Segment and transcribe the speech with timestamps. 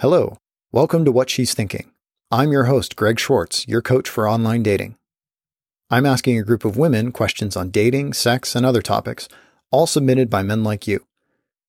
[0.00, 0.36] Hello,
[0.72, 1.90] welcome to What She's Thinking.
[2.30, 4.96] I'm your host, Greg Schwartz, your coach for online dating.
[5.88, 9.26] I'm asking a group of women questions on dating, sex, and other topics,
[9.70, 11.06] all submitted by men like you.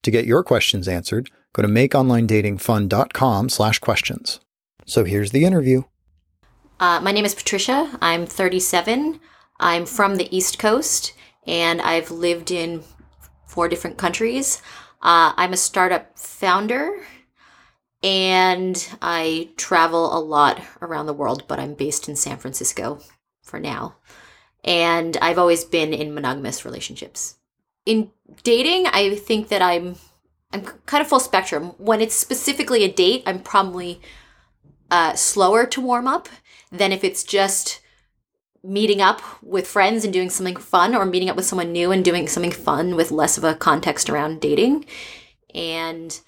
[0.04, 4.42] To get your questions answered, go to makeonlinedatingfun.com slash questions.
[4.86, 5.84] So here's the interview.
[6.82, 7.98] Uh, my name is Patricia.
[8.02, 9.22] I'm 37.
[9.58, 11.14] I'm from the East Coast,
[11.46, 12.84] and I've lived in
[13.46, 14.62] four different countries.
[15.02, 16.92] Uh, I'm a startup founder,
[18.04, 23.00] and I travel a lot around the world, but I'm based in San Francisco
[23.42, 23.96] for now.
[24.64, 27.38] And I've always been in monogamous relationships.
[27.86, 28.12] In
[28.44, 29.96] dating, I think that I'm
[30.52, 31.74] I'm kind of full spectrum.
[31.78, 34.02] When it's specifically a date, I'm probably
[34.90, 36.30] uh, slower to warm up
[36.72, 37.82] than if it's just
[38.64, 42.04] meeting up with friends and doing something fun or meeting up with someone new and
[42.04, 44.86] doing something fun with less of a context around dating.
[45.54, 46.20] And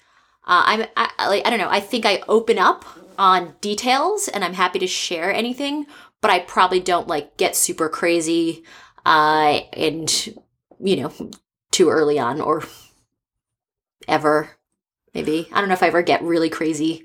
[0.46, 1.68] uh, I'm I, like I don't know.
[1.68, 2.84] I think I open up
[3.18, 5.86] on details and I'm happy to share anything,
[6.20, 8.64] but I probably don't like get super crazy
[9.04, 10.34] uh, and
[10.80, 11.30] you know
[11.70, 12.64] too early on or
[14.08, 14.50] ever.
[15.14, 17.04] Maybe I don't know if I ever get really crazy.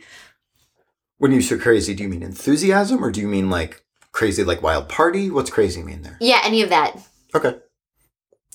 [1.17, 4.61] When you say crazy, do you mean enthusiasm or do you mean like crazy, like
[4.61, 5.29] wild party?
[5.31, 6.17] What's crazy mean there?
[6.19, 6.97] Yeah, any of that.
[7.33, 7.57] Okay.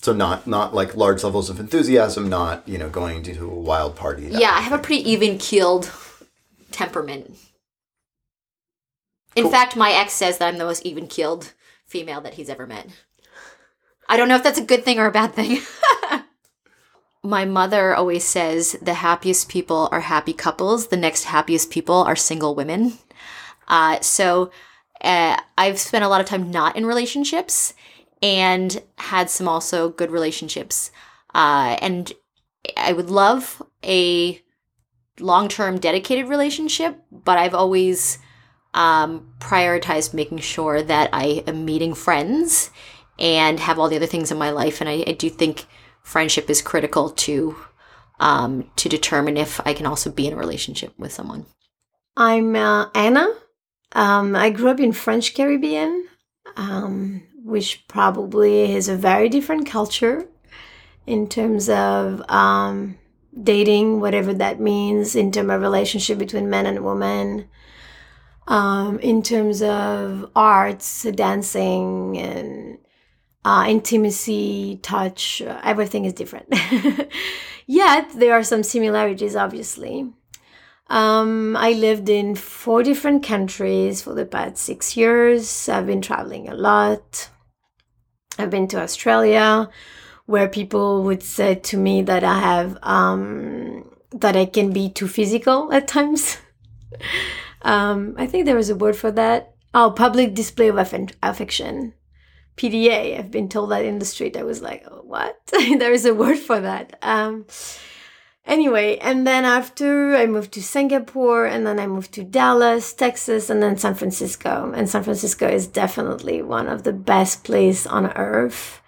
[0.01, 3.95] So not not like large levels of enthusiasm, not you know going to a wild
[3.95, 4.27] party.
[4.31, 5.91] Yeah, I have a pretty even keeled
[6.71, 7.37] temperament.
[9.35, 9.51] In Cool.
[9.51, 11.53] fact, my ex says that I'm the most even keeled
[11.85, 12.87] female that he's ever met.
[14.09, 15.59] I don't know if that's a good thing or a bad thing.
[17.23, 22.15] my mother always says the happiest people are happy couples, the next happiest people are
[22.15, 22.97] single women.
[23.67, 24.51] Uh, so
[25.01, 27.73] uh, I've spent a lot of time not in relationships
[28.21, 30.91] and had some also good relationships.
[31.33, 32.13] Uh, and
[32.77, 34.41] I would love a
[35.19, 38.19] long term dedicated relationship, but I've always
[38.73, 42.69] um, prioritized making sure that I am meeting friends
[43.19, 44.81] and have all the other things in my life.
[44.81, 45.65] And I, I do think
[46.01, 47.55] friendship is critical to
[48.19, 51.47] um, to determine if I can also be in a relationship with someone.
[52.15, 53.27] I'm uh, Anna.
[53.93, 56.07] Um, I grew up in French Caribbean,
[56.55, 60.27] um, which probably is a very different culture
[61.05, 62.97] in terms of um,
[63.41, 67.47] dating, whatever that means, in terms of relationship between men and women,
[68.47, 72.77] um, in terms of arts, dancing, and
[73.43, 75.41] uh, intimacy, touch.
[75.41, 76.47] Everything is different.
[77.65, 80.11] Yet there are some similarities, obviously.
[80.87, 85.69] Um, I lived in four different countries for the past six years.
[85.69, 87.29] I've been traveling a lot.
[88.37, 89.69] I've been to Australia,
[90.25, 95.07] where people would say to me that I have um, that I can be too
[95.07, 96.37] physical at times.
[97.61, 99.53] um, I think there is a word for that.
[99.73, 101.93] Oh, public display of affen- affection.
[102.57, 103.17] PDA.
[103.17, 104.35] I've been told that in the street.
[104.35, 105.39] I was like, oh, what?
[105.51, 106.97] there is a word for that.
[107.01, 107.45] Um,
[108.45, 113.49] Anyway, and then after I moved to Singapore, and then I moved to Dallas, Texas,
[113.49, 114.73] and then San Francisco.
[114.75, 118.81] And San Francisco is definitely one of the best places on earth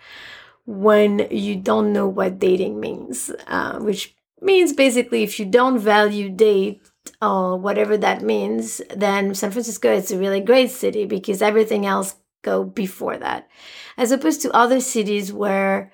[0.66, 6.30] when you don't know what dating means, uh, which means basically if you don't value
[6.30, 6.82] date
[7.22, 12.16] or whatever that means, then San Francisco is a really great city because everything else
[12.42, 13.48] go before that,
[13.98, 15.92] as opposed to other cities where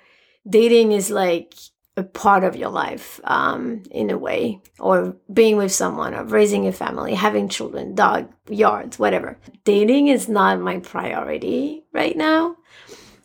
[0.47, 1.53] dating is like
[1.99, 6.65] a part of your life um, in a way, or being with someone, or raising
[6.65, 9.37] a family, having children, dog, yards, whatever.
[9.65, 12.55] Dating is not my priority right now.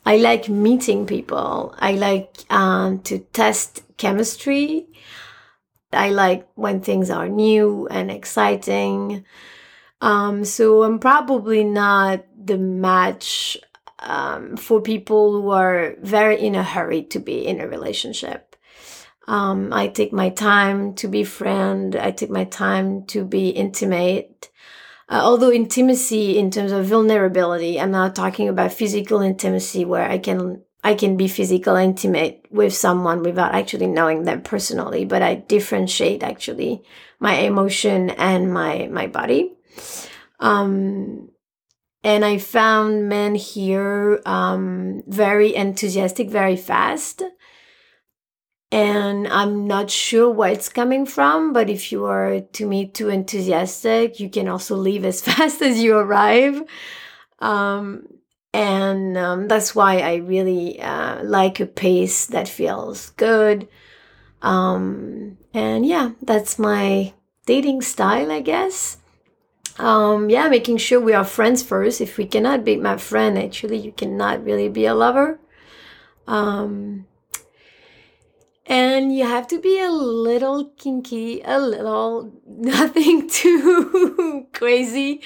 [0.05, 1.73] I like meeting people.
[1.79, 4.87] I like um, to test chemistry.
[5.91, 9.25] I like when things are new and exciting.
[10.01, 13.57] Um, so I'm probably not the match
[13.99, 18.44] um, for people who are very in a hurry to be in a relationship.
[19.27, 21.95] Um, I take my time to be friend.
[21.95, 24.49] I take my time to be intimate.
[25.09, 30.17] Uh, although intimacy in terms of vulnerability, I'm not talking about physical intimacy where I
[30.17, 35.35] can I can be physical intimate with someone without actually knowing them personally, but I
[35.35, 36.83] differentiate actually
[37.19, 39.53] my emotion and my my body.
[40.39, 41.29] Um,
[42.03, 47.23] and I found men here um, very enthusiastic, very fast
[48.75, 51.53] and I'm not sure where it's coming from.
[51.53, 55.81] But if you are to me too enthusiastic, you can also leave as fast as
[55.81, 56.61] you arrive.
[57.39, 58.05] Um,
[58.53, 63.69] and um, that's why I really uh, like a pace that feels good.
[64.41, 67.13] Um, and yeah, that's my
[67.45, 68.97] dating style, I guess.
[69.79, 72.01] Um, yeah, making sure we are friends first.
[72.01, 75.39] If we cannot be my friend, actually, you cannot really be a lover.
[76.27, 77.07] Um,
[78.65, 85.21] and you have to be a little kinky, a little nothing too crazy.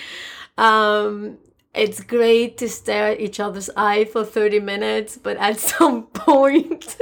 [0.58, 1.38] Um,
[1.74, 6.98] it's great to stare at each other's eye for 30 minutes, but at some point,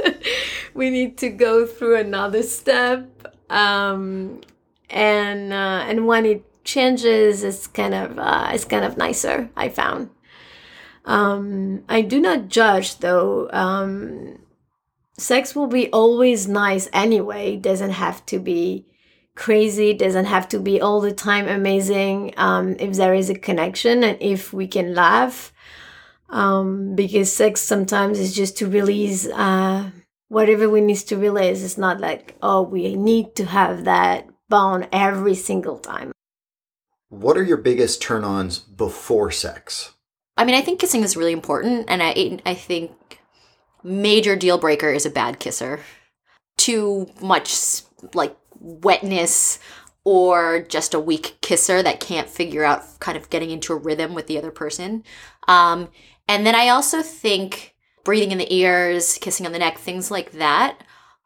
[0.74, 3.34] we need to go through another step.
[3.50, 4.42] Um,
[4.90, 9.50] and uh, and when it changes, it's kind of uh, it's kind of nicer.
[9.56, 10.10] I found.
[11.04, 13.48] Um, I do not judge though.
[13.52, 14.38] Um,
[15.18, 17.54] sex will be always nice anyway.
[17.54, 18.86] It doesn't have to be
[19.34, 19.90] crazy.
[19.90, 22.34] It doesn't have to be all the time amazing.
[22.36, 25.52] Um, if there is a connection and if we can laugh,
[26.30, 29.90] um, because sex sometimes is just to release uh,
[30.28, 31.62] whatever we need to release.
[31.62, 36.12] It's not like oh we need to have that bond every single time.
[37.08, 39.94] What are your biggest turn-ons before sex?
[40.36, 43.17] I mean, I think kissing is really important, and I I think
[43.82, 45.80] major deal breaker is a bad kisser.
[46.56, 47.82] Too much
[48.14, 49.58] like wetness
[50.04, 54.14] or just a weak kisser that can't figure out kind of getting into a rhythm
[54.14, 55.04] with the other person.
[55.46, 55.88] Um,
[56.26, 60.32] and then I also think breathing in the ears, kissing on the neck, things like
[60.32, 60.82] that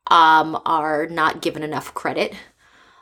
[0.09, 2.35] um, are not given enough credit.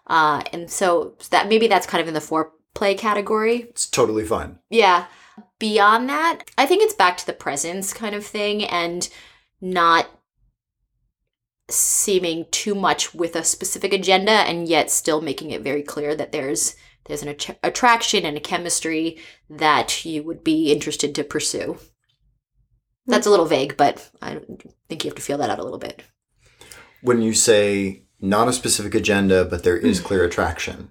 [0.06, 3.62] Uh, and so that maybe that's kind of in the foreplay category.
[3.70, 4.58] It's totally fine.
[4.68, 5.06] Yeah.
[5.58, 9.08] Beyond that, I think it's back to the presence kind of thing and
[9.60, 10.08] not
[11.68, 16.32] seeming too much with a specific agenda and yet still making it very clear that
[16.32, 16.74] there's
[17.06, 19.18] there's an att- attraction and a chemistry
[19.48, 21.78] that you would be interested to pursue.
[23.06, 24.40] That's a little vague, but I
[24.88, 26.02] think you have to feel that out a little bit.
[27.00, 30.06] When you say not a specific agenda, but there is hmm.
[30.06, 30.90] clear attraction,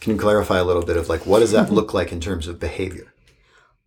[0.00, 1.74] can you clarify a little bit of like what does that hmm.
[1.74, 3.12] look like in terms of behavior?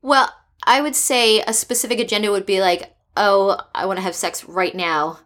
[0.01, 0.33] Well,
[0.63, 4.43] I would say a specific agenda would be like, oh, I want to have sex
[4.45, 5.19] right now.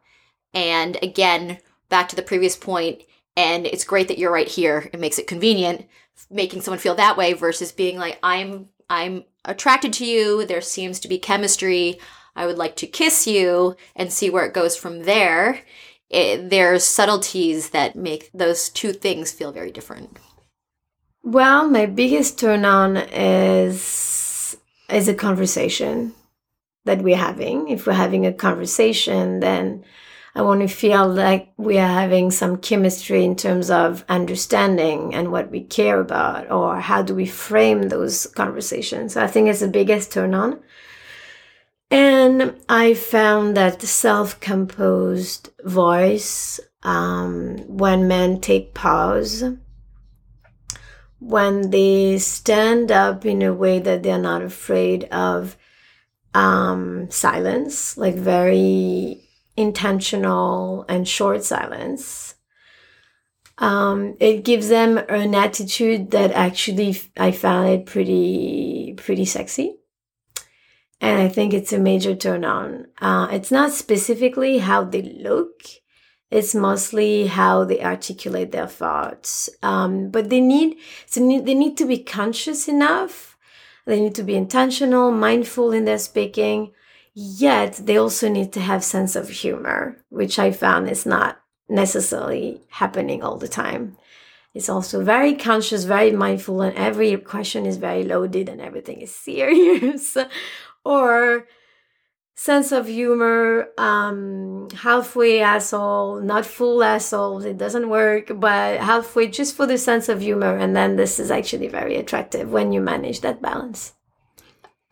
[0.54, 3.04] And again, back to the previous point,
[3.38, 4.90] and it's great that you're right here.
[4.92, 5.88] It makes it convenient,
[6.30, 10.45] making someone feel that way versus being like, I'm I'm attracted to you.
[10.45, 12.00] There seems to be chemistry.
[12.36, 15.62] I would like to kiss you and see where it goes from there.
[16.10, 20.19] It, there's subtleties that make those two things feel very different.
[21.24, 24.57] Well, my biggest turn on is
[24.90, 26.13] is a conversation
[26.85, 27.69] that we're having.
[27.69, 29.83] If we're having a conversation, then
[30.35, 35.31] I want to feel like we are having some chemistry in terms of understanding and
[35.31, 39.13] what we care about, or how do we frame those conversations.
[39.13, 40.59] So I think it's the biggest turn on.
[41.91, 49.44] And I found that the self composed voice, um, when men take pause,
[51.19, 55.56] when they stand up in a way that they're not afraid of
[56.33, 59.21] um, silence, like very
[59.56, 62.35] intentional and short silence.
[63.59, 69.75] Um, it gives them an attitude that actually I found it pretty pretty sexy,
[71.00, 72.88] and I think it's a major turn on.
[73.00, 75.62] Uh, it's not specifically how they look;
[76.31, 79.51] it's mostly how they articulate their thoughts.
[79.62, 83.32] Um, but they need so they need to be conscious enough.
[83.85, 86.71] They need to be intentional, mindful in their speaking
[87.13, 92.61] Yet they also need to have sense of humor, which I found is not necessarily
[92.69, 93.97] happening all the time.
[94.56, 99.13] It's also very conscious, very mindful, and every question is very loaded and everything is
[99.16, 100.18] serious.
[100.83, 101.47] or
[102.35, 109.56] sense of humor, um, halfway asshole, not full asshole, it doesn't work, but halfway just
[109.56, 110.57] for the sense of humor.
[110.57, 113.94] And then this is actually very attractive when you manage that balance.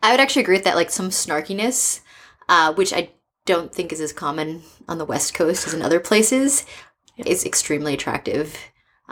[0.00, 2.00] I would actually agree with that, like some snarkiness
[2.48, 3.10] uh, which I
[3.44, 6.64] don't think is as common on the West Coast as in other places,
[7.16, 8.56] is extremely attractive.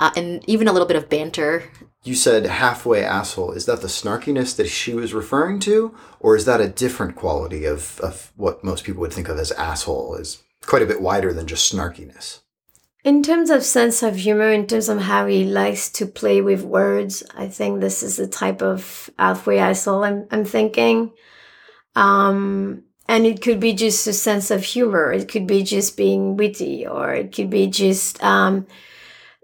[0.01, 1.63] Uh, and even a little bit of banter.
[2.05, 3.53] You said halfway asshole.
[3.53, 5.95] Is that the snarkiness that she was referring to?
[6.21, 9.53] Or is that a different quality of, of what most people would think of as
[9.53, 10.15] asshole?
[10.15, 12.41] Is quite a bit wider than just snarkiness.
[13.05, 16.63] In terms of sense of humor, in terms of how he likes to play with
[16.63, 21.13] words, I think this is the type of halfway asshole I'm, I'm thinking.
[21.95, 26.37] Um, and it could be just a sense of humor it could be just being
[26.37, 28.69] witty or it could be just um,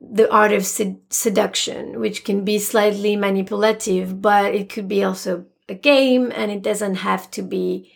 [0.00, 5.47] the art of sed- seduction which can be slightly manipulative but it could be also
[5.69, 7.91] a game and it doesn't have to be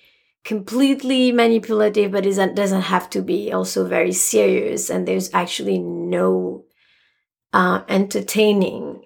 [0.44, 6.64] completely manipulative but it doesn't have to be also very serious and there's actually no
[7.52, 9.02] uh, entertaining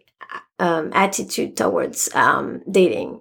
[0.58, 3.20] um, attitude towards um, dating.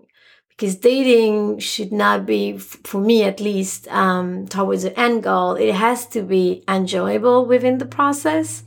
[0.50, 5.56] Because dating should not be for me at least um, towards the end goal.
[5.56, 8.64] It has to be enjoyable within the process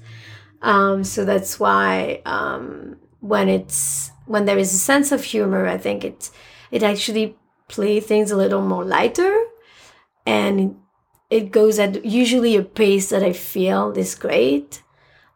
[0.63, 5.79] um, so that's why um, when it's when there is a sense of humor i
[5.79, 6.31] think it
[6.71, 7.37] it actually
[7.69, 9.45] play things a little more lighter.
[10.25, 10.77] And
[11.31, 14.83] it goes at usually a pace that i feel is great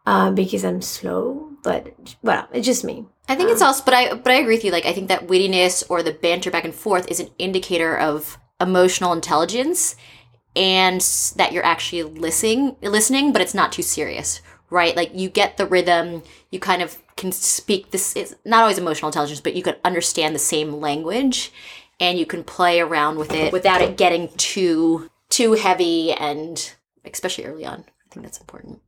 [0.06, 3.06] uh, because i'm slow but well it's just me.
[3.28, 4.72] I think it's also, but I but I agree with you.
[4.72, 8.38] Like I think that wittiness or the banter back and forth is an indicator of
[8.60, 9.94] emotional intelligence,
[10.56, 11.00] and
[11.36, 14.96] that you're actually listening, listening, but it's not too serious, right?
[14.96, 18.16] Like you get the rhythm, you kind of can speak this.
[18.16, 21.52] It's not always emotional intelligence, but you can understand the same language,
[21.98, 26.72] and you can play around with it without it getting too too heavy, and
[27.04, 27.84] especially early on.
[27.86, 28.80] I think that's important.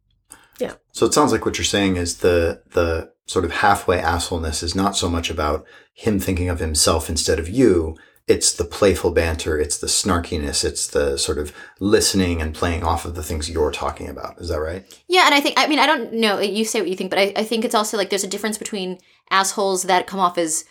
[0.59, 0.75] Yeah.
[0.93, 4.75] So it sounds like what you're saying is the the sort of halfway assholeness is
[4.75, 7.97] not so much about him thinking of himself instead of you.
[8.33, 13.05] It's the playful banter, it's the snarkiness, it's the sort of listening and playing off
[13.05, 14.41] of the things you're talking about.
[14.41, 14.83] Is that right?
[15.07, 16.41] Yeah, and I think I mean I don't know.
[16.41, 18.59] You say what you think, but I, I think it's also like there's a difference
[18.59, 18.99] between
[19.31, 20.65] assholes that come off as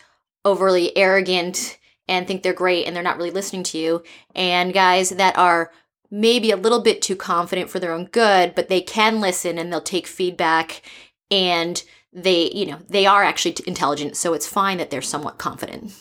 [0.44, 1.78] overly arrogant
[2.08, 4.02] and think they're great and they're not really listening to you,
[4.34, 5.70] and guys that are
[6.10, 9.72] maybe a little bit too confident for their own good, but they can listen and
[9.72, 10.82] they'll take feedback
[11.30, 15.92] and they, you know, they are actually intelligent, so it's fine that they're somewhat confident,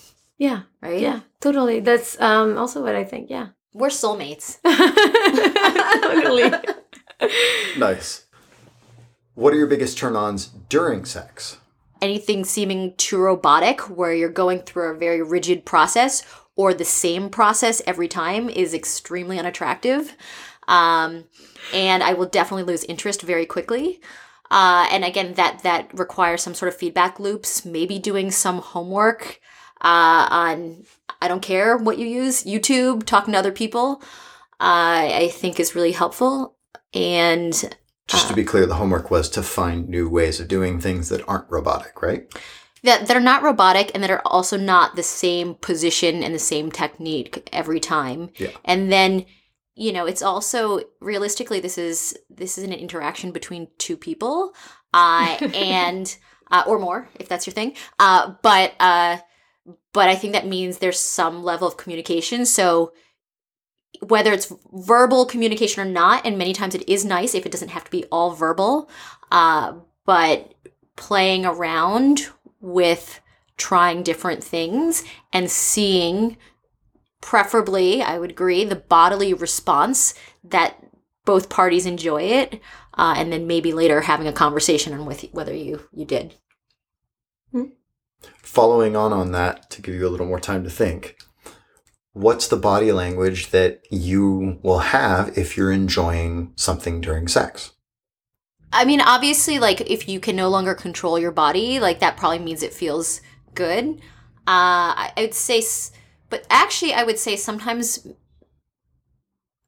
[0.42, 1.00] yeah right?
[1.00, 4.58] yeah totally that's um, also what i think yeah We're soulmates.
[6.02, 6.52] totally
[7.78, 8.26] Nice.
[9.36, 11.58] What are your biggest turn ons during sex?
[12.02, 16.24] anything seeming too robotic where you're going through a very rigid process
[16.56, 20.16] or the same process every time is extremely unattractive
[20.68, 21.26] um,
[21.74, 24.02] and i will definitely lose interest very quickly
[24.50, 29.40] uh, and again that that requires some sort of feedback loops maybe doing some homework
[29.82, 30.84] uh, on
[31.22, 34.02] i don't care what you use youtube talking to other people
[34.60, 36.56] uh, i think is really helpful
[36.94, 37.76] and
[38.08, 41.26] Just to be clear, the homework was to find new ways of doing things that
[41.30, 42.28] aren't robotic, right?
[42.84, 46.40] that that are not robotic and that are also not the same position and the
[46.40, 48.30] same technique every time.
[48.38, 48.50] Yeah.
[48.66, 49.26] And then
[49.76, 54.54] you know, it's also realistically this is this is an interaction between two people
[54.94, 56.18] uh and
[56.52, 57.76] uh, or more if that's your thing.
[58.00, 59.18] Uh but uh
[59.94, 62.46] but I think that means there's some level of communication.
[62.46, 62.94] So
[64.00, 67.70] whether it's verbal communication or not, and many times it is nice if it doesn't
[67.70, 68.90] have to be all verbal,
[69.32, 69.74] uh,
[70.06, 70.54] but
[70.96, 72.28] playing around
[72.60, 73.20] with
[73.58, 76.38] trying different things and seeing,
[77.22, 80.84] preferably, I would agree, the bodily response that
[81.26, 82.60] both parties enjoy it,
[82.96, 86.36] uh, and then maybe later having a conversation on with whether you you did.
[88.42, 91.18] Following on on that, to give you a little more time to think,
[92.14, 97.72] what's the body language that you will have if you're enjoying something during sex?
[98.74, 102.40] I mean, obviously, like if you can no longer control your body, like that probably
[102.40, 103.22] means it feels
[103.54, 104.00] good.
[104.48, 105.62] Uh, I, would say,
[106.30, 108.08] but actually, I would say sometimes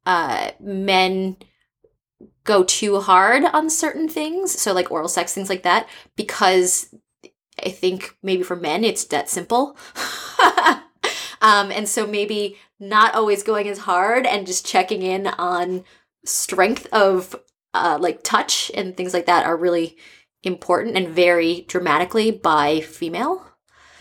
[0.05, 1.37] uh, men
[2.43, 6.93] go too hard on certain things, so like oral sex, things like that, because
[7.63, 9.77] I think maybe for men it's that simple.
[11.41, 15.83] um, and so maybe not always going as hard and just checking in on
[16.25, 17.35] strength of
[17.73, 19.97] uh, like touch and things like that are really
[20.43, 23.45] important and vary dramatically by female.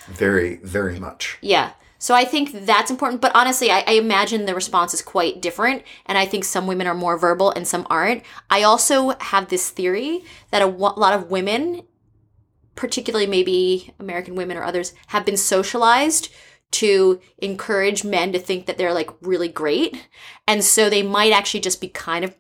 [0.09, 1.39] Very, very much.
[1.41, 1.73] Yeah.
[1.99, 3.21] So I think that's important.
[3.21, 5.85] But honestly, I, I imagine the response is quite different.
[6.07, 8.25] And I think some women are more verbal and some aren't.
[8.51, 11.83] I also have this theory that a lot of women,
[12.75, 16.33] particularly maybe American women or others, have been socialized
[16.73, 20.09] to encourage men to think that they're like really great.
[20.47, 22.35] And so they might actually just be kind of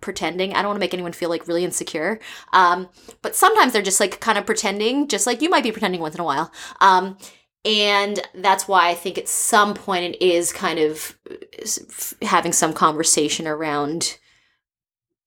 [0.00, 0.52] pretending.
[0.52, 2.20] I don't want to make anyone feel like really insecure.
[2.52, 2.88] Um,
[3.22, 6.14] but sometimes they're just like kind of pretending, just like you might be pretending once
[6.14, 6.52] in a while.
[6.80, 7.16] Um,
[7.64, 11.36] and that's why I think at some point it is kind of uh,
[12.26, 14.18] having some conversation around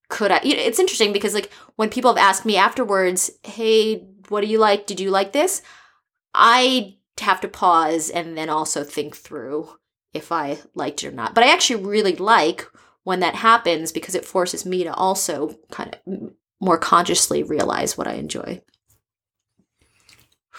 [0.08, 4.06] could I you know, it's interesting because like when people have asked me afterwards, "Hey,
[4.32, 4.88] what do you like?
[4.88, 5.62] Did you like this?"
[6.34, 9.70] I have to pause and then also think through
[10.14, 11.36] if I liked it or not.
[11.36, 12.66] But I actually really like
[13.04, 18.08] when that happens because it forces me to also kind of more consciously realize what
[18.08, 18.62] I enjoy.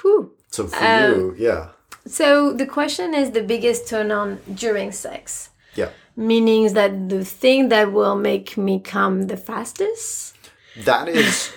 [0.00, 0.36] Whew.
[0.50, 1.68] So for Um, you, yeah.
[2.06, 5.50] So the question is the biggest turn on during sex.
[5.74, 5.90] Yeah.
[6.16, 10.36] Meaning that the thing that will make me come the fastest.
[10.84, 11.52] That is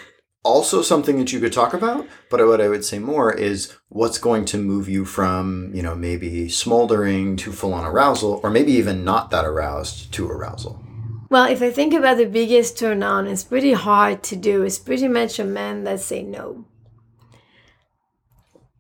[0.46, 2.08] also something that you could talk about.
[2.30, 5.96] But what I would say more is what's going to move you from, you know,
[5.96, 10.82] maybe smoldering to full on arousal, or maybe even not that aroused to arousal.
[11.30, 14.62] Well, if I think about the biggest turn on, it's pretty hard to do.
[14.62, 16.66] It's pretty much a man that say no.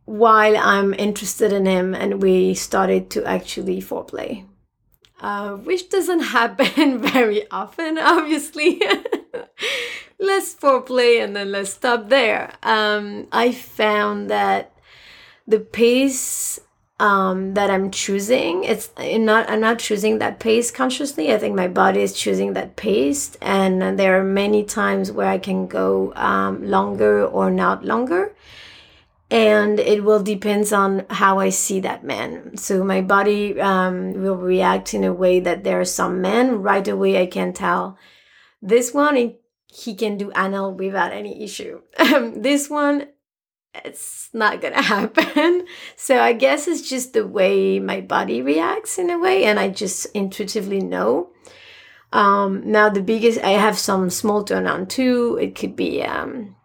[0.05, 4.45] While I'm interested in him and we started to actually foreplay.
[5.19, 8.79] Uh, which doesn't happen very often, obviously.
[10.19, 12.53] let's foreplay and then let's stop there.
[12.63, 14.71] Um, I found that
[15.47, 16.59] the pace
[16.99, 21.33] um, that I'm choosing, it's not I'm not choosing that pace consciously.
[21.33, 25.37] I think my body is choosing that pace, and there are many times where I
[25.37, 28.33] can go um, longer or not longer,
[29.29, 32.55] and it will depends on how I see that man.
[32.55, 36.87] So my body um, will react in a way that there are some men right
[36.87, 37.97] away I can tell
[38.61, 39.35] this one
[39.75, 41.81] he can do anal without any issue.
[41.99, 43.07] Um, this one,
[43.83, 45.65] it's not gonna happen.
[45.95, 49.69] so I guess it's just the way my body reacts in a way, and I
[49.69, 51.31] just intuitively know.
[52.13, 55.37] Um, now the biggest, I have some small turn on too.
[55.41, 56.55] It could be, um,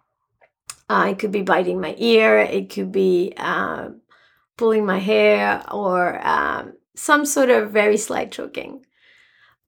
[0.88, 2.38] uh, it could be biting my ear.
[2.38, 3.88] It could be uh,
[4.57, 8.87] pulling my hair or um, some sort of very slight choking.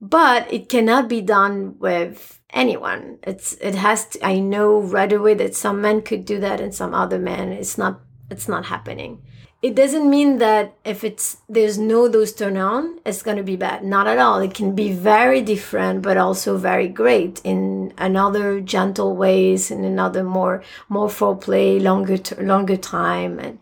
[0.00, 3.18] But it cannot be done with anyone.
[3.22, 6.74] It's it has to, I know right away that some men could do that and
[6.74, 9.22] some other men it's not it's not happening.
[9.62, 13.84] It doesn't mean that if it's there's no those turn on, it's gonna be bad.
[13.84, 14.40] Not at all.
[14.40, 20.24] It can be very different, but also very great in another gentle ways, in another
[20.24, 23.58] more more foreplay, longer longer time, and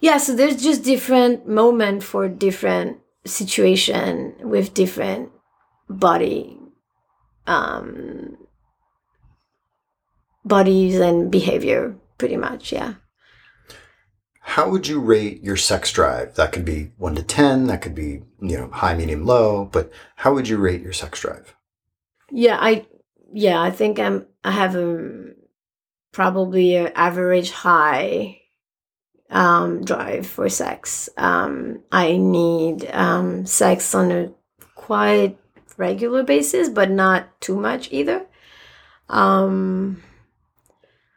[0.00, 0.18] yeah.
[0.18, 5.32] So there's just different moment for different situation with different
[5.88, 6.56] body
[7.46, 8.36] um,
[10.44, 12.72] bodies and behavior, pretty much.
[12.72, 12.94] Yeah.
[14.40, 16.36] How would you rate your sex drive?
[16.36, 19.90] That could be one to 10, that could be, you know, high, medium, low, but
[20.16, 21.54] how would you rate your sex drive?
[22.30, 22.86] Yeah, I,
[23.32, 25.32] yeah, I think I'm, I have a
[26.12, 28.40] probably an average high
[29.30, 31.08] um, drive for sex.
[31.16, 34.32] Um, I need um, sex on a
[34.74, 35.38] quite
[35.76, 38.26] regular basis, but not too much either.
[39.08, 40.02] Um,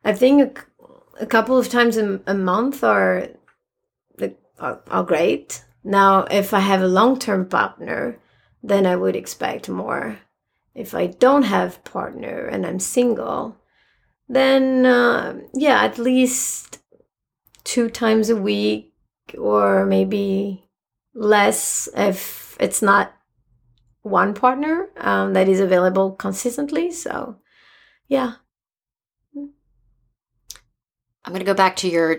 [0.04, 0.60] I think
[1.20, 3.30] a, a couple of times a, a month are,
[4.60, 5.64] are, are great.
[5.84, 8.20] Now, if I have a long term partner,
[8.62, 10.20] then I would expect more.
[10.76, 13.58] If I don't have partner and I'm single,
[14.28, 16.80] then uh, yeah, at least
[17.64, 18.94] two times a week
[19.38, 20.70] or maybe
[21.14, 23.14] less if it's not
[24.10, 26.92] one partner um, that is available consistently.
[26.92, 27.38] So,
[28.08, 28.34] yeah.
[29.36, 32.18] I'm going to go back to your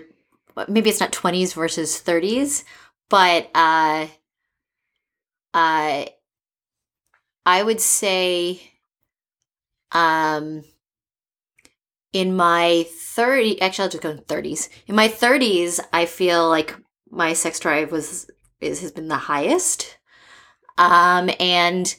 [0.67, 2.63] maybe it's not 20s versus 30s,
[3.09, 4.07] but uh,
[5.53, 6.05] uh,
[7.45, 8.61] I would say
[9.91, 10.63] um,
[12.13, 14.69] in my 30 actually I'll just go in 30s.
[14.87, 16.75] In my 30s, I feel like
[17.09, 19.97] my sex drive was is has been the highest.
[20.81, 21.95] Um, and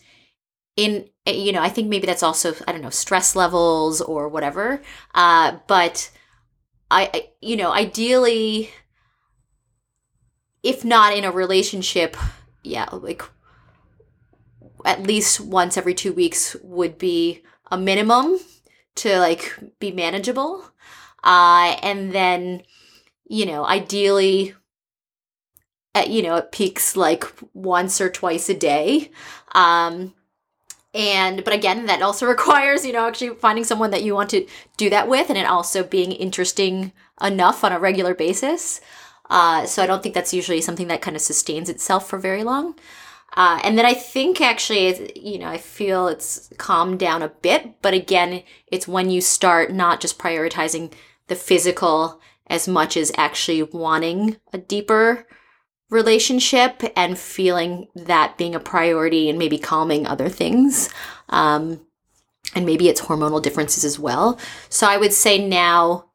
[0.77, 4.83] in you know, I think maybe that's also I don't know stress levels or whatever.
[5.15, 6.11] Uh, but
[6.91, 8.71] I, I you know ideally,
[10.63, 12.17] if not in a relationship,
[12.65, 13.23] yeah, like
[14.85, 18.39] at least once every two weeks would be a minimum
[18.97, 20.65] to like be manageable.
[21.23, 22.63] Uh, and then,
[23.29, 24.55] you know, ideally
[25.95, 27.25] at, you know, it peaks like
[27.55, 29.11] once or twice a day.
[29.55, 30.15] Um,
[30.95, 34.47] and but again that also requires you know actually finding someone that you want to
[34.77, 38.81] do that with and it also being interesting enough on a regular basis
[39.31, 42.45] uh, so i don't think that's usually something that kind of sustains itself for very
[42.45, 42.75] long
[43.37, 47.81] uh, and then i think actually you know i feel it's calmed down a bit
[47.81, 50.93] but again it's when you start not just prioritizing
[51.29, 55.27] the physical as much as actually wanting a deeper
[55.93, 60.89] relationship and feeling that being a priority and maybe calming other things.
[61.29, 61.83] Um,
[62.55, 64.39] and maybe it's hormonal differences as well.
[64.71, 66.07] So I would say now,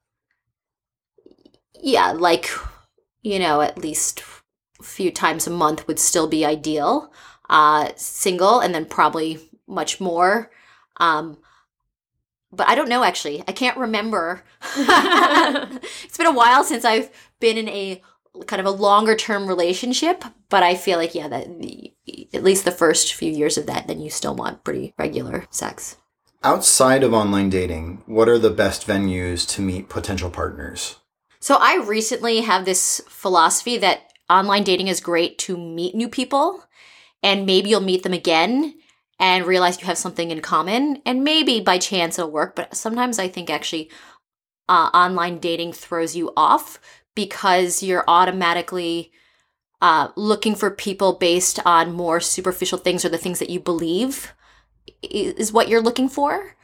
[1.80, 2.50] yeah, like,
[3.22, 4.24] you know, at least
[4.80, 7.14] a few times a month would still be ideal.
[7.50, 10.52] Uh, single, and then probably much more.
[10.98, 11.38] Um,
[12.52, 13.44] but I don't know actually.
[13.48, 14.44] I can't remember.
[14.76, 17.10] it's been a while since I've
[17.40, 18.02] been in a
[18.46, 21.94] kind of a longer term relationship but i feel like yeah that the,
[22.34, 25.98] at least the first few years of that then you still want pretty regular sex
[26.44, 30.98] Outside of online dating, what are the best venues to meet potential partners?
[31.40, 36.64] So I recently have this philosophy that online dating is great to meet new people
[37.24, 38.76] and maybe you'll meet them again
[39.20, 43.20] and realize you have something in common and maybe by chance it'll work but sometimes
[43.20, 43.90] i think actually
[44.70, 46.78] uh, online dating throws you off
[47.18, 49.12] because you're automatically
[49.82, 54.34] uh, looking for people based on more superficial things or the things that you believe
[55.02, 56.56] is what you're looking for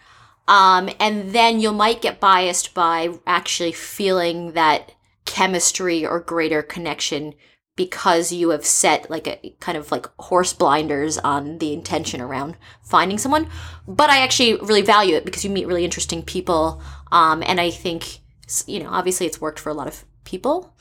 [0.48, 4.92] um, and then you might get biased by actually feeling that
[5.26, 7.34] chemistry or greater connection
[7.76, 12.56] because you have set like a kind of like horse blinders on the intention around
[12.84, 13.50] finding someone.
[13.88, 16.82] But I actually really value it because you meet really interesting people.
[17.12, 18.20] Um, and I think,
[18.68, 20.76] you know, obviously it's worked for a lot of people.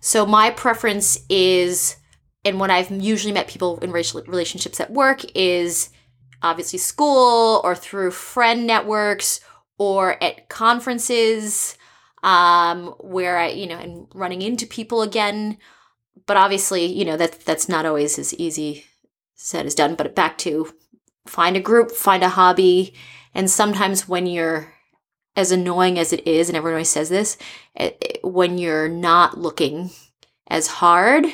[0.00, 1.96] So my preference is,
[2.44, 5.90] and when I've usually met people in racial relationships at work, is
[6.42, 9.40] obviously school or through friend networks
[9.78, 11.76] or at conferences
[12.22, 15.58] um, where I, you know, and running into people again
[16.26, 18.84] but obviously, you know, that that's not always as easy
[19.34, 19.94] said as done.
[19.94, 20.72] But back to
[21.26, 22.94] find a group, find a hobby,
[23.34, 24.72] and sometimes when you're
[25.36, 27.38] as annoying as it is, and everyone always says this,
[27.74, 29.90] it, it, when you're not looking
[30.48, 31.26] as hard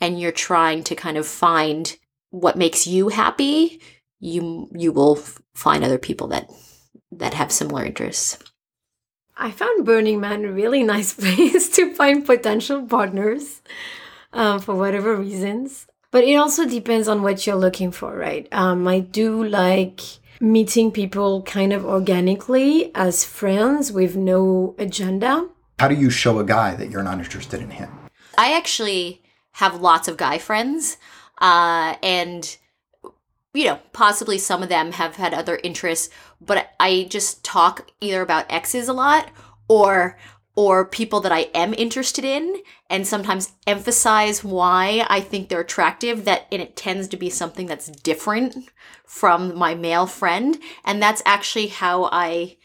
[0.00, 1.96] and you're trying to kind of find
[2.30, 3.80] what makes you happy,
[4.20, 5.16] you you will
[5.54, 6.50] find other people that
[7.10, 8.38] that have similar interests.
[9.36, 13.62] I found Burning Man a really nice place to find potential partners
[14.32, 15.86] um, for whatever reasons.
[16.10, 18.46] But it also depends on what you're looking for, right?
[18.52, 20.00] Um, I do like
[20.42, 25.48] meeting people kind of organically as friends with no agenda.
[25.78, 27.88] How do you show a guy that you're not interested in him?
[28.36, 30.96] I actually have lots of guy friends,
[31.38, 32.56] uh, and
[33.54, 36.08] you know, possibly some of them have had other interests,
[36.40, 39.30] but I just talk either about exes a lot
[39.68, 40.18] or
[40.54, 46.24] or people that I am interested in and sometimes emphasize why I think they're attractive
[46.26, 48.68] that and it tends to be something that's different
[49.06, 52.56] from my male friend and that's actually how I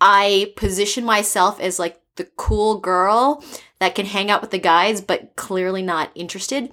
[0.00, 3.44] I position myself as like the cool girl
[3.78, 6.70] that can hang out with the guys but clearly not interested.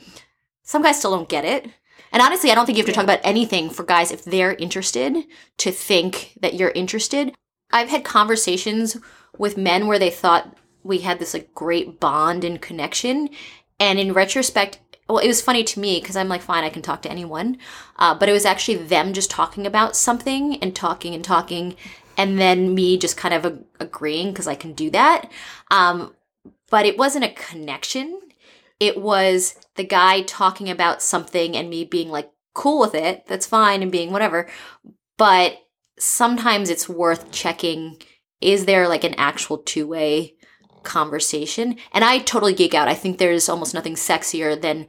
[0.63, 1.69] Some guys still don't get it.
[2.13, 2.95] And honestly, I don't think you have to yeah.
[2.95, 5.17] talk about anything for guys if they're interested
[5.57, 7.33] to think that you're interested.
[7.71, 8.97] I've had conversations
[9.38, 13.30] with men where they thought we had this like great bond and connection.
[13.80, 16.82] And in retrospect, well, it was funny to me because I'm like, fine, I can
[16.82, 17.58] talk to anyone.
[17.98, 21.76] Uh, but it was actually them just talking about something and talking and talking,
[22.17, 25.30] and then me just kind of agreeing because I can do that.
[25.72, 26.15] Um,
[26.69, 28.19] but it wasn't a connection.
[28.80, 33.26] It was the guy talking about something and me being like, cool with it.
[33.28, 34.48] That's fine and being whatever.
[35.17, 35.58] But
[35.98, 37.98] sometimes it's worth checking
[38.43, 40.36] is there like an actual two way
[40.84, 41.77] conversation?
[41.93, 42.88] And I totally geek out.
[42.88, 44.88] I think there's almost nothing sexier than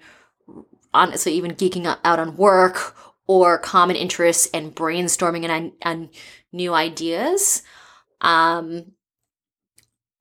[0.93, 6.11] honestly even geeking out on work or common interests and brainstorming on, on
[6.53, 7.63] new ideas.
[8.21, 8.93] Um,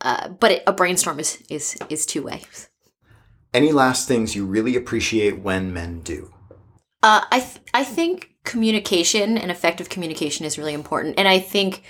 [0.01, 2.43] uh, but it, a brainstorm is is is two way.
[3.53, 6.33] Any last things you really appreciate when men do?
[7.01, 11.83] Uh, I th- I think communication and effective communication is really important, and I think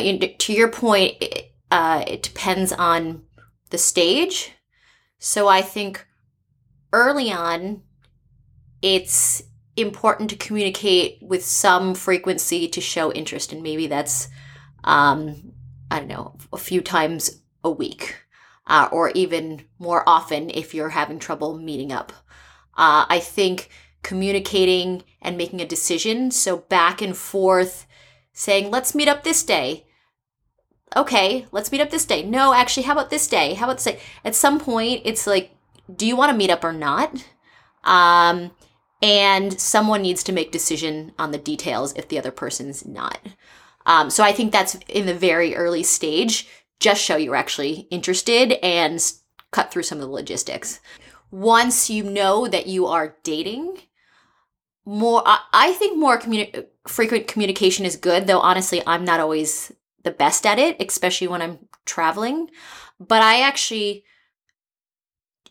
[0.00, 3.22] uh, to your point, it, uh, it depends on
[3.70, 4.52] the stage.
[5.18, 6.06] So I think
[6.92, 7.82] early on,
[8.82, 9.42] it's
[9.76, 14.28] important to communicate with some frequency to show interest, and maybe that's,
[14.84, 15.52] um,
[15.90, 18.16] I don't know, a few times a week,
[18.66, 22.12] uh, or even more often if you're having trouble meeting up.
[22.76, 23.70] Uh, I think
[24.02, 27.86] communicating and making a decision, so back and forth
[28.34, 29.86] saying, let's meet up this day.
[30.94, 32.22] Okay, let's meet up this day.
[32.22, 33.54] No, actually, how about this day?
[33.54, 34.00] How about this day?
[34.24, 35.56] At some point, it's like,
[35.94, 37.24] do you want to meet up or not?
[37.84, 38.50] Um,
[39.00, 43.18] and someone needs to make decision on the details if the other person's not.
[43.86, 46.48] Um, so I think that's in the very early stage.
[46.80, 49.00] Just show you're actually interested and
[49.50, 50.80] cut through some of the logistics.
[51.30, 53.78] Once you know that you are dating,
[54.86, 60.10] more I, think more communi- frequent communication is good though honestly i'm not always the
[60.10, 62.50] best at it especially when i'm traveling.
[63.00, 64.04] But i actually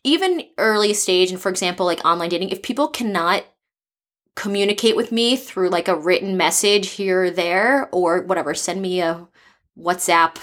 [0.04, 3.44] even early stage and for example like online dating if people cannot
[4.36, 9.00] communicate with me through like a written message here or there or whatever send me
[9.00, 9.28] a
[9.78, 10.38] whatsapp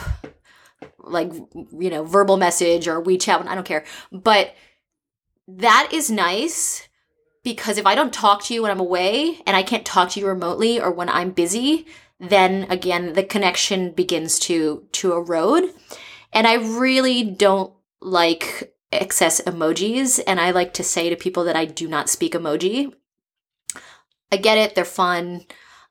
[0.98, 1.32] like
[1.78, 3.84] you know verbal message or wechat i don't care.
[4.12, 4.54] But
[5.48, 6.88] that is nice
[7.42, 10.20] because if I don't talk to you when I'm away and I can't talk to
[10.20, 11.86] you remotely or when I'm busy,
[12.18, 15.70] then again the connection begins to to erode.
[16.32, 21.56] And I really don't like excess emojis and I like to say to people that
[21.56, 22.92] I do not speak emoji.
[24.32, 25.46] I get it, they're fun.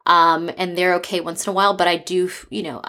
[0.05, 2.81] Um, and they're okay once in a while, but I do, you know,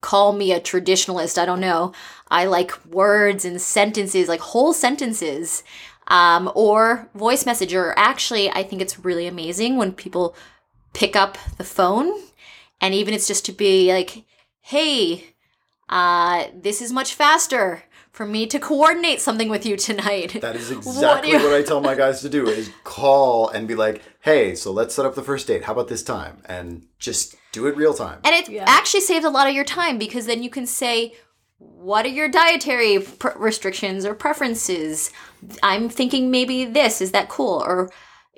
[0.00, 1.36] call me a traditionalist.
[1.36, 1.92] I don't know.
[2.30, 5.62] I like words and sentences, like whole sentences,
[6.08, 7.72] um, or voice message.
[7.74, 10.34] Or actually, I think it's really amazing when people
[10.94, 12.12] pick up the phone,
[12.80, 14.24] and even it's just to be like,
[14.60, 15.34] "Hey,
[15.88, 20.40] uh, this is much faster." For me to coordinate something with you tonight.
[20.40, 23.68] That is What exactly you- what, I tell my guys to do is call and
[23.68, 25.62] be like, hey, so let's set up the first date.
[25.62, 26.42] How about this time?
[26.46, 28.18] And just do it real time.
[28.24, 28.64] And it Yeah.
[28.66, 31.14] actually saves a lot of your time because then you can say,
[31.58, 35.10] what are your dietary pr- restrictions or preferences?
[35.62, 37.00] I'm thinking maybe this.
[37.00, 37.62] Is that cool?
[37.66, 37.90] Or,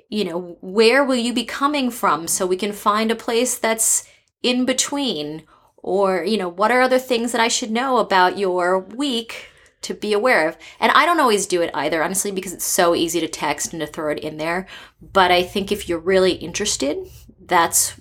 [0.09, 4.07] you know, where will you be coming from so we can find a place that's
[4.41, 5.43] in between?
[5.77, 9.49] Or, you know, what are other things that I should know about your week
[9.81, 10.57] to be aware of?
[10.79, 13.79] And I don't always do it either, honestly, because it's so easy to text and
[13.81, 14.67] to throw it in there.
[15.01, 16.97] But I think if you're really interested,
[17.39, 17.99] that's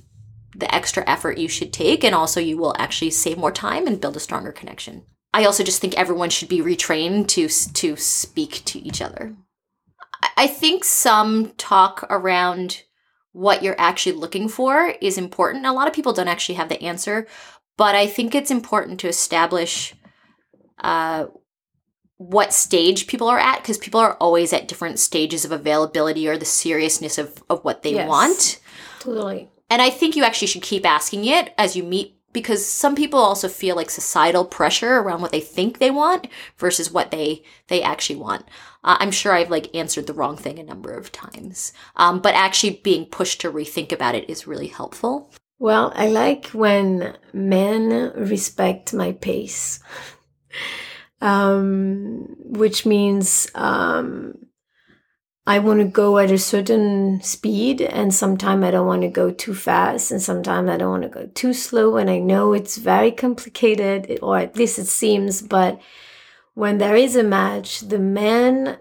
[0.54, 4.00] the extra effort you should take and also you will actually save more time and
[4.00, 8.62] build a stronger connection i also just think everyone should be retrained to to speak
[8.64, 9.34] to each other
[10.36, 12.82] I- think some talk around
[13.32, 16.82] what you're actually looking for is important a lot of people don't actually have the
[16.82, 17.26] answer
[17.76, 19.94] but i think it's important to establish
[20.82, 21.26] uh,
[22.16, 26.36] what stage people are at because people are always at different stages of availability or
[26.36, 28.08] the seriousness of, of what they Yes.
[28.08, 28.60] want
[28.98, 29.48] Totally.
[29.70, 33.18] And I think you actually should keep asking it as you meet because some people
[33.18, 36.28] also feel like societal pressure around what they think they want
[36.58, 38.44] versus what they they actually want.
[38.84, 42.34] Uh, I'm sure I've like answered the wrong thing a number of times, um, but
[42.34, 45.30] actually being pushed to rethink about it is really helpful.
[45.58, 49.80] Well, I like when men respect my pace,
[51.20, 54.38] um, which means um,
[55.50, 59.32] I want to go at a certain speed, and sometimes I don't want to go
[59.32, 61.96] too fast, and sometimes I don't want to go too slow.
[61.96, 65.80] And I know it's very complicated, or at least it seems, but
[66.54, 68.78] when there is a match, the man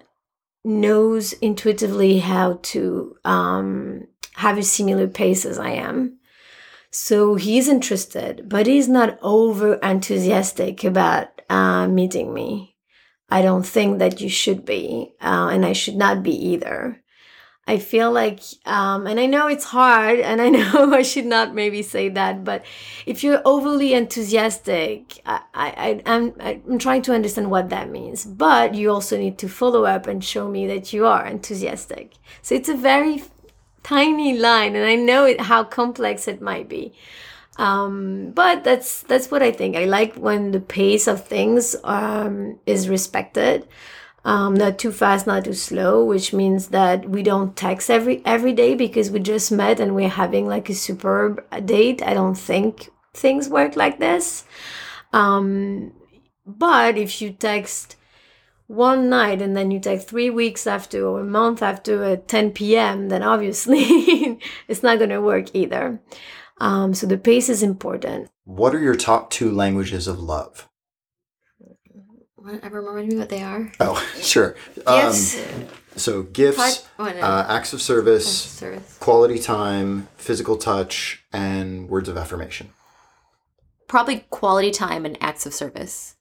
[0.64, 4.06] knows intuitively how to um,
[4.36, 6.20] have a similar pace as I am.
[6.92, 12.76] So he's interested, but he's not over enthusiastic about uh, meeting me.
[13.32, 17.02] I don't think that you should be, uh, and I should not be either.
[17.68, 21.54] I feel like, um, and I know it's hard, and I know I should not
[21.54, 22.66] maybe say that, but
[23.06, 28.26] if you're overly enthusiastic, I, I, I'm, I'm trying to understand what that means.
[28.26, 32.16] But you also need to follow up and show me that you are enthusiastic.
[32.42, 33.24] So it's a very
[33.84, 36.96] tiny line, and I know it, how complex it might be.
[37.60, 39.76] Um, but that's that's what I think.
[39.76, 43.68] I like when the pace of things um, is respected,
[44.24, 48.54] um, not too fast, not too slow, which means that we don't text every every
[48.54, 52.02] day because we just met and we're having like a superb date.
[52.02, 54.46] I don't think things work like this.
[55.12, 55.92] Um,
[56.46, 57.98] but if you text
[58.68, 62.52] one night and then you text three weeks after or a month after at 10
[62.52, 66.00] p.m., then obviously it's not going to work either.
[66.60, 68.30] Um, so the pace is important.
[68.46, 70.68] What are your top two languages of love?
[72.36, 73.72] What, ever remind me what they are?
[73.80, 74.56] Oh, sure.
[74.88, 75.14] Um,
[75.96, 77.22] so gifts, Pri- oh, no.
[77.22, 78.98] uh, acts of service, service.
[79.00, 82.70] quality time, physical touch, and words of affirmation.
[83.88, 86.16] Probably quality time and acts of service.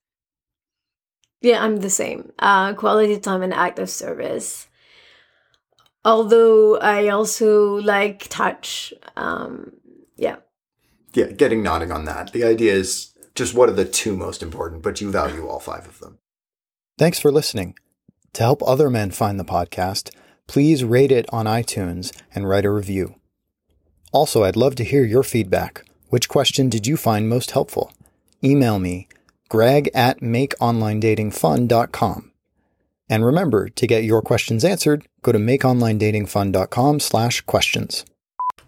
[1.41, 2.33] Yeah, I'm the same.
[2.39, 4.67] Uh, quality time and act of service.
[6.05, 8.93] Although I also like touch.
[9.17, 9.78] Um, yeah.
[11.15, 12.33] Yeah, getting nodding on that.
[12.33, 15.87] The idea is just what are the two most important, but you value all five
[15.87, 16.19] of them.
[16.99, 17.77] Thanks for listening.
[18.35, 20.15] To help other men find the podcast,
[20.47, 23.15] please rate it on iTunes and write a review.
[24.13, 25.85] Also, I'd love to hear your feedback.
[26.09, 27.93] Which question did you find most helpful?
[28.43, 29.09] Email me,
[29.49, 32.33] greg at makeonlinedatingfun.com.
[33.11, 38.05] And remember, to get your questions answered, go to makeonlinedatingfun.com slash questions.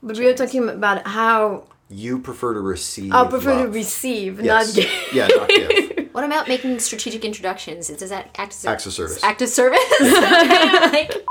[0.03, 4.68] But we were talking about how You prefer to receive I prefer to receive, Yes.
[4.68, 4.90] not give.
[5.12, 6.09] Yeah, not give.
[6.12, 7.87] What about making strategic introductions?
[7.88, 9.22] Does that act as a Acts of service.
[9.22, 9.79] act of service?
[10.00, 11.24] like,